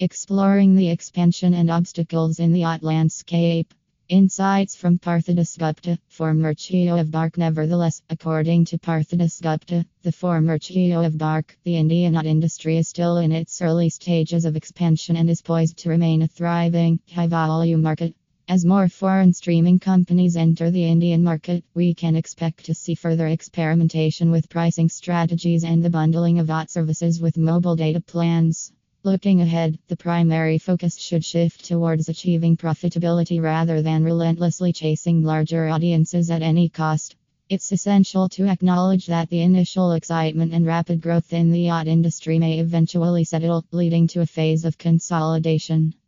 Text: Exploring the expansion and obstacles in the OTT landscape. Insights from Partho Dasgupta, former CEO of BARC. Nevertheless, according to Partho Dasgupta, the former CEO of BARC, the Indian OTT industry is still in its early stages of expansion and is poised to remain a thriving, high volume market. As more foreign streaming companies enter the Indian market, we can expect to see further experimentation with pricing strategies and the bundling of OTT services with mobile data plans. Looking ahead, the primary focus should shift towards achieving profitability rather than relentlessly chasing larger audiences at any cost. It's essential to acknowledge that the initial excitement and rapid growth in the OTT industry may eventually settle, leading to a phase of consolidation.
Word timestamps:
Exploring 0.00 0.76
the 0.76 0.90
expansion 0.90 1.54
and 1.54 1.68
obstacles 1.68 2.38
in 2.38 2.52
the 2.52 2.62
OTT 2.62 2.84
landscape. 2.84 3.74
Insights 4.08 4.76
from 4.76 4.96
Partho 4.96 5.34
Dasgupta, 5.34 5.98
former 6.06 6.54
CEO 6.54 7.00
of 7.00 7.10
BARC. 7.10 7.36
Nevertheless, 7.36 8.00
according 8.08 8.64
to 8.66 8.78
Partho 8.78 9.18
Dasgupta, 9.18 9.84
the 10.02 10.12
former 10.12 10.56
CEO 10.56 11.04
of 11.04 11.18
BARC, 11.18 11.58
the 11.64 11.76
Indian 11.76 12.14
OTT 12.14 12.26
industry 12.26 12.76
is 12.76 12.88
still 12.88 13.16
in 13.16 13.32
its 13.32 13.60
early 13.60 13.88
stages 13.88 14.44
of 14.44 14.54
expansion 14.54 15.16
and 15.16 15.28
is 15.28 15.42
poised 15.42 15.78
to 15.78 15.88
remain 15.88 16.22
a 16.22 16.28
thriving, 16.28 17.00
high 17.12 17.26
volume 17.26 17.82
market. 17.82 18.14
As 18.46 18.64
more 18.64 18.88
foreign 18.88 19.32
streaming 19.32 19.80
companies 19.80 20.36
enter 20.36 20.70
the 20.70 20.84
Indian 20.84 21.24
market, 21.24 21.64
we 21.74 21.92
can 21.92 22.14
expect 22.14 22.66
to 22.66 22.72
see 22.72 22.94
further 22.94 23.26
experimentation 23.26 24.30
with 24.30 24.48
pricing 24.48 24.88
strategies 24.88 25.64
and 25.64 25.84
the 25.84 25.90
bundling 25.90 26.38
of 26.38 26.50
OTT 26.50 26.70
services 26.70 27.20
with 27.20 27.36
mobile 27.36 27.74
data 27.74 28.00
plans. 28.00 28.70
Looking 29.04 29.40
ahead, 29.40 29.78
the 29.86 29.96
primary 29.96 30.58
focus 30.58 30.96
should 30.98 31.24
shift 31.24 31.64
towards 31.64 32.08
achieving 32.08 32.56
profitability 32.56 33.40
rather 33.40 33.80
than 33.80 34.02
relentlessly 34.02 34.72
chasing 34.72 35.22
larger 35.22 35.68
audiences 35.68 36.32
at 36.32 36.42
any 36.42 36.68
cost. 36.68 37.14
It's 37.48 37.70
essential 37.70 38.28
to 38.30 38.48
acknowledge 38.48 39.06
that 39.06 39.30
the 39.30 39.42
initial 39.42 39.92
excitement 39.92 40.52
and 40.52 40.66
rapid 40.66 41.00
growth 41.00 41.32
in 41.32 41.52
the 41.52 41.70
OTT 41.70 41.86
industry 41.86 42.40
may 42.40 42.58
eventually 42.58 43.22
settle, 43.22 43.64
leading 43.70 44.08
to 44.08 44.22
a 44.22 44.26
phase 44.26 44.64
of 44.64 44.76
consolidation. 44.78 45.94